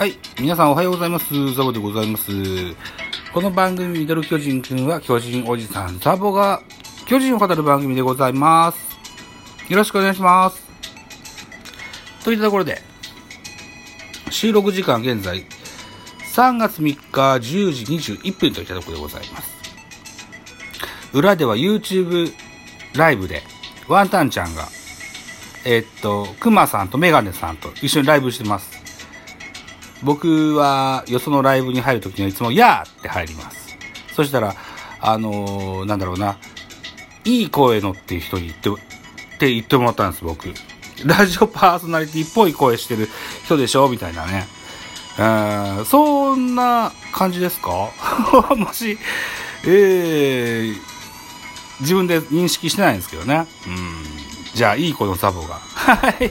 [0.00, 0.16] はい。
[0.40, 1.52] 皆さんおはようございます。
[1.52, 2.32] ザボでございます。
[3.34, 6.62] この番組、ミドル巨人くんは巨人おじさんザボが
[7.06, 8.78] 巨人を語る番組でございます。
[9.68, 10.66] よろしくお願いします。
[12.24, 12.80] といったところで、
[14.30, 15.44] 収録時間現在、
[16.34, 19.50] 3月3日10時21分といったところでございます。
[21.12, 22.32] 裏では YouTube
[22.94, 23.42] ライブで、
[23.86, 24.66] ワンタンちゃんが、
[25.66, 28.79] えっと、クマさんとメガネさんと一緒にライブしてます。
[30.02, 33.76] 僕は、よそのライブに入るときにはいつも、やーって入ります。
[34.14, 34.54] そしたら、
[35.00, 36.36] あのーなんだろうな、
[37.24, 38.72] いい声のっていう人に言って、っ
[39.38, 40.52] て言ってもらったんです、僕。
[41.04, 43.08] ラジオパーソナリティっぽい声してる
[43.44, 43.88] 人でしょ？
[43.88, 44.46] みたいなね。
[45.18, 47.90] うん、そんな感じですか？
[48.56, 48.98] もし、
[49.66, 50.76] えー、
[51.80, 53.46] 自分で認識してないんですけどね。
[53.66, 54.02] うん。
[54.54, 55.54] じゃあ、いい子のザボが。
[55.54, 56.30] はい。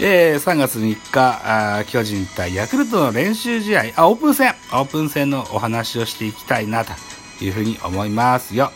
[0.00, 6.92] えー、3月3日、あ巨人対ヤクルトの練習試合、あ、オープン戦、オープン戦のお話をしていきたいな、と
[7.44, 8.70] いうふうに思いますよ。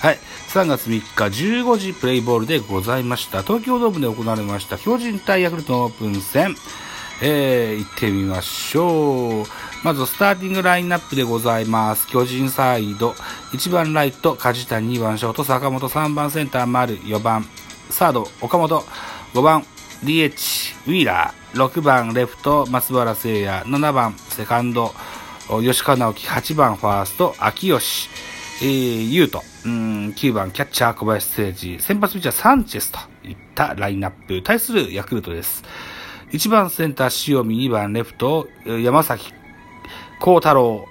[0.00, 0.18] はい。
[0.48, 3.42] 3月3日15時プレイボールでございました。
[3.42, 6.54] 東京ドームで行われました巨人対ヤクルトのオープン戦。
[7.22, 9.46] えー、行ってみましょう。
[9.82, 12.06] まず、スターティングラインナップでございます。
[12.08, 13.12] 巨人サイド、
[13.52, 17.46] 1番ライト、梶谷、2番ショート、坂本、3番センター、丸、4番、
[17.88, 18.84] サード、岡本、
[19.32, 19.64] 5番、
[20.04, 24.92] DH、ウィーラー、6番、レフト、松原聖也、7番、セカンド、
[25.62, 28.08] 吉川直樹、8番、ファースト、秋吉、
[28.62, 35.64] えー、ユート、9番、キャッチャー、小林誠司、先発ピッチャー、サンチェスといったラインナップ、対するヤクルトです。
[36.32, 39.32] 1番センター塩見、2番レフト、山崎
[40.20, 40.86] 幸太郎、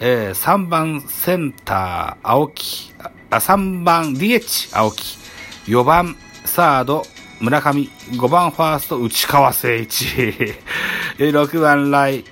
[0.00, 2.92] えー3番センター青木、
[3.30, 5.18] あ3番 DH 青木、
[5.66, 7.02] 4番サード
[7.40, 10.04] 村上、5番ファースト内川誠一、
[11.16, 12.24] 6番ライ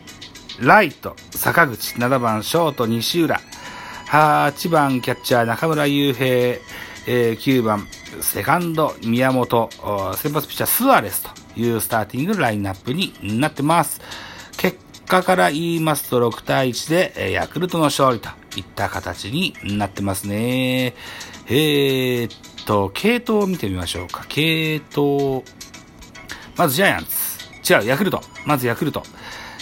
[0.60, 3.40] ライト坂口、7番ショート西浦、
[4.08, 7.86] 8番キャッチャー中村悠平、えー9番
[8.20, 9.70] セカンド宮本、
[10.16, 11.22] 先発ピッチャースアレス
[11.54, 14.00] というスターティングラインナップになってます。
[14.58, 20.94] 結果から言いますと6対1でヤクルトの勝利といった形になってますね。
[21.46, 22.30] えー、
[22.68, 24.26] と、系統を見てみましょうか。
[24.28, 25.42] 系統、
[26.54, 27.72] まずジャイアンツ。
[27.72, 28.20] 違う、ヤクルト。
[28.44, 29.02] まずヤクルト。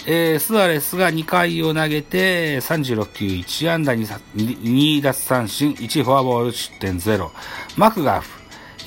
[0.05, 7.29] えー、スアレスが2回を投げて、36球1安打 2, 2奪三振、1フォアボール失点0。
[7.77, 8.29] マクガフ、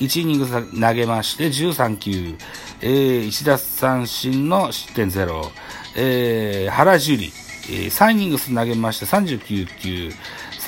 [0.01, 2.37] 1イニング投げまして13球、
[2.83, 5.51] えー、1奪三振の失点0。
[5.97, 7.33] えー、原樹里、
[7.71, 10.13] えー、3イニングス投げまして39球、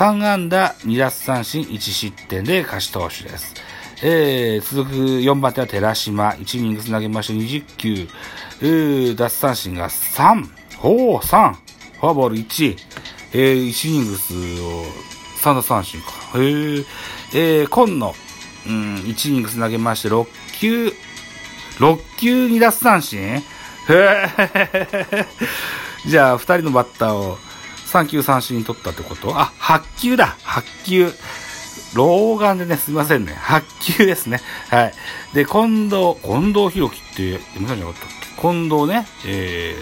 [0.02, 3.54] 3安打2奪三振1失点で勝ち投手です。
[4.02, 8.08] えー、続く4番手は寺島、1イニングス投げまして20球、
[8.62, 10.44] えー、奪三振が3、
[10.78, 12.76] ほう、3、フォアボール1、
[13.34, 14.86] えー、1イニングスを
[15.40, 16.08] 3奪三振か。
[16.34, 16.84] へー。
[17.34, 18.14] えー、今野、
[18.66, 20.26] うん、1イニングス投げまして6
[20.58, 20.86] 球、
[21.78, 25.26] 6球2奪三振へー。
[26.10, 27.38] じゃあ、2人のバッターを
[27.92, 29.38] 3球三振に取ったってこと？
[29.38, 31.12] あ、8球だ !8 球。
[31.94, 33.34] 老眼でね、すみませんね。
[33.34, 34.40] 8球ですね。
[34.70, 34.94] はい。
[35.34, 38.40] で、近藤、近藤弘樹って、読みたんじゃなかったっけ？
[38.40, 39.76] 近藤ね、え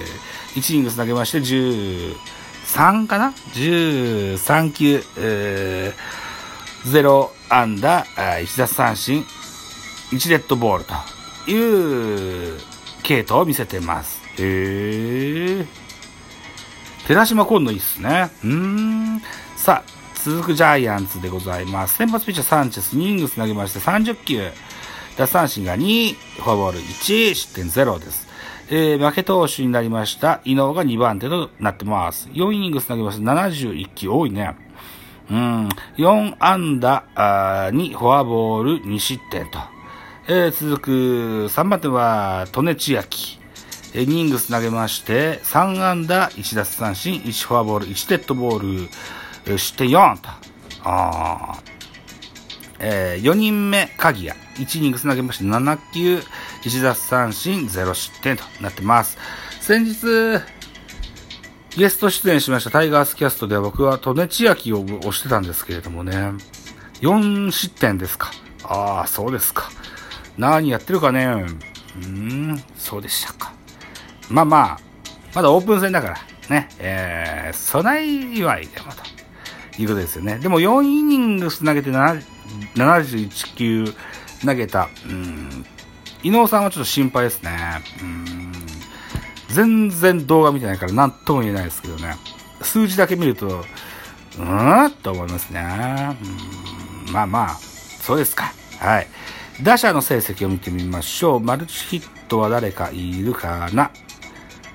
[0.54, 9.25] ー、1イニングス投げまして、13かな ?13 球、えー、0安打、1奪三振、
[10.10, 12.60] 1デッドボールという
[13.04, 14.20] 系統を見せてます。
[14.37, 15.79] へー。
[17.06, 18.31] 寺島今度いいっすね。
[18.44, 19.22] うーん。
[19.56, 21.97] さあ、続くジャイアンツでございます。
[21.97, 24.50] 先発ピッチャーサンチェス、ニングス投げまして30球。
[25.16, 28.28] 奪三振が2、フォアボール1、失点0です。
[28.69, 30.41] えー、負け投手になりました。
[30.44, 32.28] 伊能が2番手となってます。
[32.33, 34.55] 4イニングス投げまして71球、多いね。
[35.31, 35.69] うん。
[35.96, 39.58] 4安打あーにフォアボール2失点と。
[40.29, 40.91] えー、続く
[41.46, 43.39] 3番手は、利根千秋。
[43.94, 48.88] えーイニングス投げまして、3安打、1奪三振、1フォアボール、1デッドボール、
[49.46, 50.28] え失点4と。
[50.84, 51.58] あ
[52.78, 54.38] えー4人目、鍵谷。
[54.56, 56.22] 1イニングス投げまして、7球、
[56.64, 59.19] 1奪三振、0失点となってます。
[59.60, 60.40] 先日、
[61.76, 66.32] ゲスト出演しましたタイガースキャストでは僕は利根千秋を推してたんですけれどもね、
[67.00, 68.31] 4失点ですか。
[68.64, 69.70] ああ、そうですか。
[70.36, 71.25] 何やってるかね。
[71.26, 73.52] うーん、そうでしたか。
[74.31, 74.79] まあまあ、
[75.35, 76.19] まだオープン戦だから、
[76.49, 80.38] ね、えー、備え祝いでもということですよね。
[80.38, 83.85] でも4イニングス投げて71球
[84.44, 85.65] 投げた、うん、
[86.23, 87.82] 伊能さんはちょっと心配ですね。
[88.03, 88.53] うん
[89.50, 92.15] 全然動画見てないから何とも言えないですけどね。
[92.62, 96.17] 数字だけ見ると、うーんと思いますね。
[97.09, 98.53] うんまあまあ、そうですか。
[98.79, 99.09] はい。
[99.62, 101.41] 打者の成績を見てみましょう。
[101.41, 103.91] マルチヒットは誰かいるかな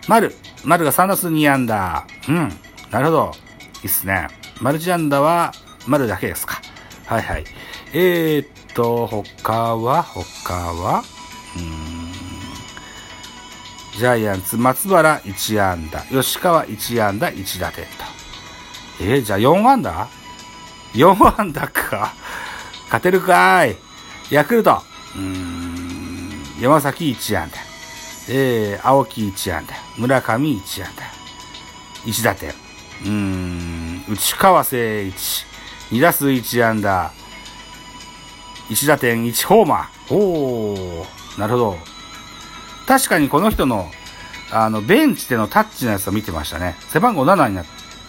[0.07, 0.33] 丸。
[0.63, 2.05] 丸が3打数2安打。
[2.27, 2.51] うん。
[2.91, 3.31] なるほど。
[3.81, 4.27] いいっすね。
[4.61, 5.51] マルチ安打は
[5.87, 6.61] 丸だけですか。
[7.05, 7.43] はいはい。
[7.93, 11.03] えー、っと、他は他は
[11.55, 12.05] うーん。
[13.97, 16.01] ジャイアンツ、松原1安打。
[16.01, 17.91] 吉川1安打1打点と。
[19.01, 20.07] えー、じゃあ4安打
[20.93, 22.13] ?4 安打か。
[22.85, 23.75] 勝てるかい。
[24.31, 24.81] ヤクルト、
[25.15, 27.74] うーん、山崎1安打。
[28.29, 29.75] えー、青木1安打。
[29.97, 31.03] 村上1安打。
[32.05, 32.53] 1打点。
[33.05, 35.45] うん、内川聖一、
[35.91, 37.11] 2打数1安打。
[38.69, 40.15] 1打点1ホーマー。
[40.15, 41.77] おー、なるほど。
[42.87, 43.89] 確かにこの人の、
[44.51, 46.75] あの、ベンチでのタッチのやつを見てましたね。
[46.89, 47.65] 背番号7にな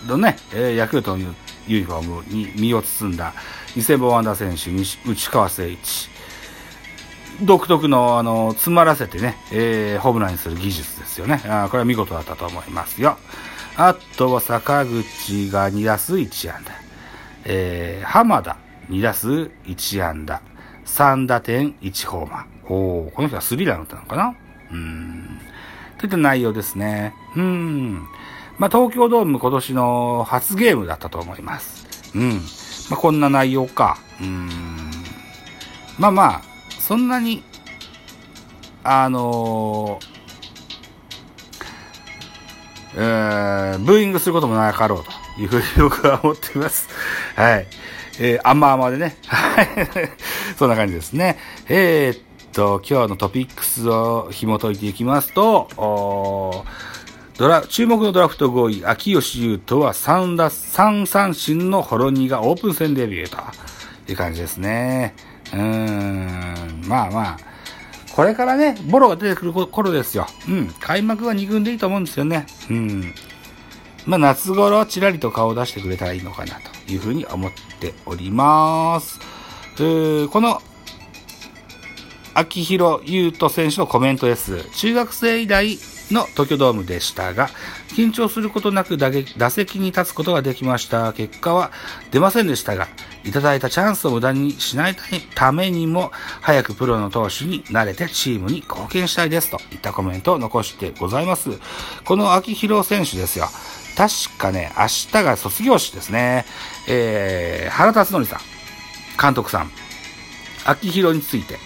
[0.07, 1.25] るね、えー、ヤクルトの
[1.67, 3.35] ユニフォームに身を包んだ
[3.75, 6.16] 2000本安打選手、内川聖一。
[7.43, 11.43] 独特の、あの、詰まらせてね、えー、ホームランにする技術ですよね。
[11.47, 13.19] あこれは見事だったと思いますよ。
[13.77, 16.73] あとは坂口が2打数1安打。
[17.44, 18.56] えー、浜田
[18.88, 20.41] 2打数1安打。
[20.87, 22.73] 3打点1ホーマー。
[22.73, 24.35] おこの人はスリーラン打ったのかな？
[24.73, 25.41] うん。
[25.99, 27.15] といった内容ですね。
[27.37, 28.06] うん。
[28.59, 31.87] まあ、東京ドーム今年の初ゲームだったと思います。
[32.15, 32.41] うん。
[32.91, 33.99] まあ、こんな内容か。
[34.21, 34.49] うん。
[35.99, 36.43] まあまあ、
[36.87, 37.43] そんなに、
[38.85, 46.88] あのー、えー、ブーイングすることもなかろうというふうに 僕は思っています。
[47.35, 47.67] はい。
[48.21, 49.17] えー、あんまあまでね。
[49.27, 49.69] はい。
[50.56, 51.41] そんな感じですね。
[51.69, 52.23] えー、っ
[52.53, 55.69] と、今日のトピックスを紐解いていきますと、
[57.37, 63.38] ドラ、注目のドラフト5位、秋吉優斗は3打、3三振のホロニーがオープン戦デビューと
[64.12, 65.17] いう感じですね。
[65.53, 67.39] うーん、まあまあ、
[68.15, 70.27] これからね、ボロが出てくる頃ですよ。
[70.49, 72.47] うん、開幕は2軍でいいと思うんですよね。
[72.71, 73.15] うん。
[74.07, 79.19] まあ夏頃ちらりと顔を出してくれたらいいのかなというふうに思っております。
[79.77, 80.63] この
[82.33, 84.65] 秋広優斗選手のコメントです。
[84.77, 85.79] 中学生以来
[86.11, 87.51] の東京ドームでしたが、
[87.89, 91.13] 緊張することなく打打席に立つことができました。
[91.13, 91.73] 結果は
[92.13, 92.89] 出ませんでしたが、
[93.26, 94.96] いただいたチャンスを無駄にしない
[95.34, 101.50] ためにも、早くプロの投手に慣れてチームに貢献したいですといったコメントを残してございます。
[102.05, 103.49] この秋広選手ですよ。
[103.96, 106.46] 確かね、明日が卒業式ですね。
[106.87, 108.40] えー、原辰徳さん、
[109.20, 109.73] 監督さん、
[110.64, 111.58] 秋広について、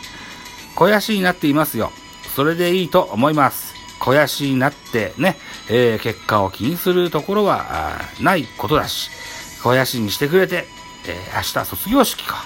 [0.75, 1.93] 肥やしになっていますよ。
[2.35, 3.75] それでいいと思います。
[3.99, 5.37] 肥やしになってね、
[5.69, 9.11] えー、結果を気にするところはないことだし、
[9.59, 10.67] 肥やしにしてくれて、
[11.07, 12.45] えー、明日卒業式か。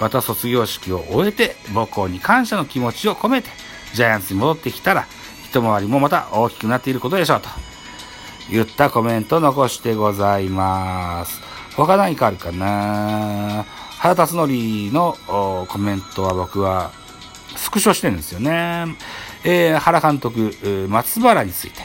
[0.00, 3.48] また卒業式を終えて、母校に感謝の気持ちを込めて、
[3.94, 5.06] ジャイアンツに戻ってきたら、
[5.44, 7.48] 一回りもまた大きくなっていることでしょうと。
[8.50, 11.40] 言ったコメント残してございます。
[11.76, 13.64] 他何かあるかな？
[13.98, 14.48] 原辰徳
[14.92, 15.16] の
[15.68, 16.90] コメントは僕は
[17.56, 18.96] スクショしてるんですよね。
[19.44, 21.80] えー、原監督、松原について、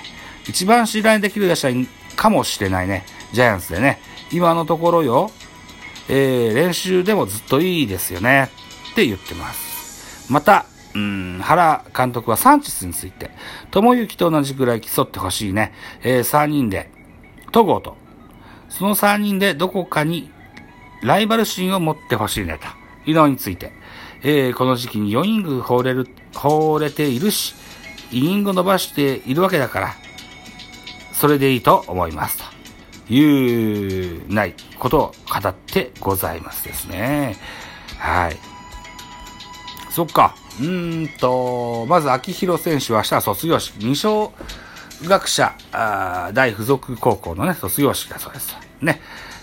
[0.47, 1.69] 一番信頼できる打者
[2.15, 3.05] かもしれないね。
[3.31, 4.01] ジャイアンツでね。
[4.31, 5.31] 今のところよ、
[6.09, 8.49] えー、練習でもずっといいですよね。
[8.91, 10.31] って言ってます。
[10.31, 13.31] また、うん、原監督はサンチスについて、
[13.71, 15.73] 友幸と同じくらい競ってほしいね。
[16.01, 16.89] えー、3人で、
[17.51, 17.97] 戸郷と、
[18.69, 20.31] その3人でどこかに
[21.01, 22.59] ライバル心を持ってほしいね
[23.05, 23.71] というのについて、
[24.23, 27.55] えー、この時期に4イニング放れる、放れているし、
[28.11, 29.95] イニング伸ばしているわけだから、
[31.13, 32.58] それでいいと思いますと
[33.09, 37.37] いうないことを語ってございますですね。
[37.97, 38.37] はい。
[39.89, 40.35] そっか。
[40.59, 44.31] うーんと、まず秋広選手は明日は卒業式、二小
[45.03, 48.55] 学者あ大附属高校のね、卒業式だそうです。
[48.81, 49.01] ね。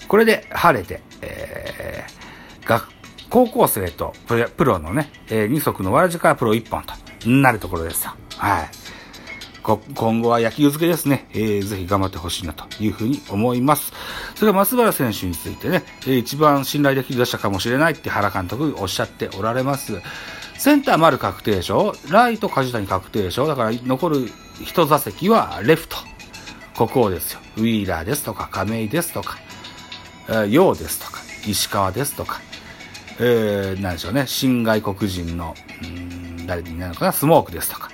[0.08, 2.88] これで晴れて、えー、学、
[3.28, 4.12] 高校生と
[4.56, 6.94] プロのね、えー、二足のわらじからプロ一本と
[7.28, 8.12] なるところですよ。
[8.36, 8.85] はい。
[9.94, 13.92] 今後は野球漬けですね、えー、ぜひ頑張ってほしいなというふうに思います。
[14.36, 20.00] それから松原選手についてね、えー、一番信頼できる打者かもしれないって原監督おっしゃっておられます。
[20.58, 24.30] センター丸確定賞、ライト梶谷確定賞、だから残る
[24.62, 25.96] 一座席はレフト。
[26.76, 27.40] ここですよ。
[27.56, 29.38] ウィーラーですとか、亀井ですとか、
[30.28, 32.40] えー、陽ですとか、石川ですとか、
[33.18, 37.90] えー、なんでしょうね、新外国人の、うん、誰になるのかな、スモークですとか、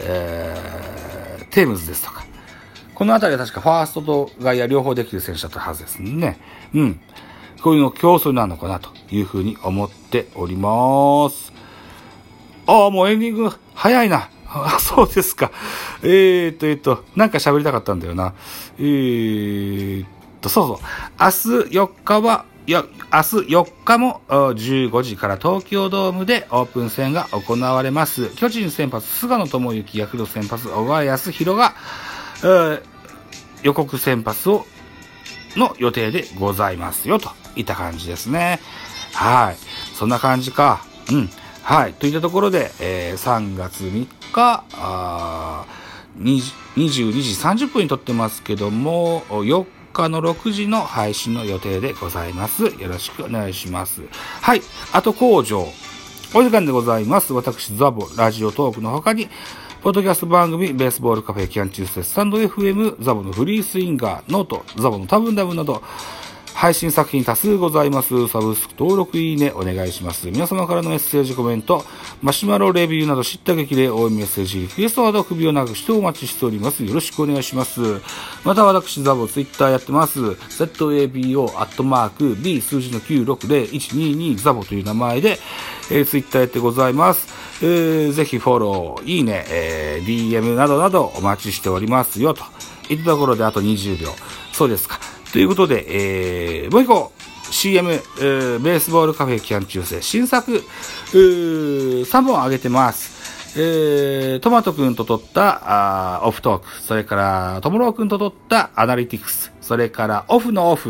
[0.00, 2.24] えー、テームズですとか。
[2.94, 6.40] このあたりは確かファーストと外野両方できる選手だったはずですね。
[6.74, 7.00] うん。
[7.62, 11.52] こういうの競争なのかなというふうに思っております。
[12.66, 14.30] ああ、もうエンディング早いな。
[14.46, 15.52] あ、そうですか。
[16.02, 18.34] えー、っと、えー、っと、なんか喋りたかったんだよな。
[18.78, 20.08] えー、っ
[20.40, 20.78] と、そうそう。
[21.20, 28.28] 明日4日は、よ、明日4日も15時から東京ドームでオープン戦が行われます。
[28.36, 31.74] 巨人先発、菅野智之、ヤクルト先発、小川康弘が、
[32.42, 32.82] えー、
[33.62, 34.66] 予告先発を、
[35.56, 38.60] の予定でございますよ、といった感じですね。
[39.14, 39.56] はい。
[39.94, 40.84] そんな感じか。
[41.10, 41.30] うん。
[41.62, 41.94] はい。
[41.94, 45.64] といったところで、えー、3月3日、あ
[46.18, 52.64] 22時30分に撮ってますけども、4日の6時の配信の予定でございます。
[52.64, 54.02] よろしくお願いします。
[54.40, 54.62] はい。
[54.92, 55.66] あと工場。
[56.34, 57.32] お時間でございます。
[57.32, 59.28] 私、ザボ、ラジオトークの他に、
[59.82, 65.82] ポッドキャスト番組、ベースボールカフェ、キャンチュース、スタンド FM、ザボのフリースインガー、ノート、ザボの多分ダブなど、
[66.58, 68.26] 配信作品多数ございます。
[68.26, 70.28] サブスク登録いいねお願いします。
[70.28, 71.84] 皆様からのメッセージコメント、
[72.20, 76.84] マシュマロレビューなど知った激励応援メッセージ、リクエストなど首をなくしてお待ちしております。
[76.84, 77.80] よろしくお願いします。
[78.44, 80.20] また私、ザボツイッターやってます。
[80.20, 85.38] ZABO アットマーク B 数字の960122ザボという名前で、
[85.92, 87.28] えー、ツイッターやってございます。
[87.62, 92.42] えー、ぜひフォロー、いいね、えー、DM などなどお待ちしておりますよと。
[92.88, 94.10] いったところであと20秒。
[94.52, 94.98] そうですか。
[95.32, 97.12] ということで、えー、もう一個、
[97.58, 100.62] CM、ベースボールカフェ期間中世、新作、
[101.10, 103.58] 3本上げてます。
[103.58, 110.86] えー、トマト君と撮ったあオフトーク、それからトモロー君と撮ったアナリティクス、それからオフのオフ、